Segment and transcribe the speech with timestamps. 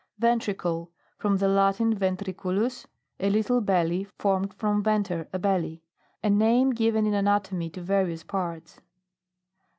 [0.17, 0.89] VENTRICLE.
[1.19, 2.87] From the Latin, ventri culus,
[3.19, 5.83] a little belly, formed from venter, a belly.
[6.23, 8.81] A name given in anatomy to various parts.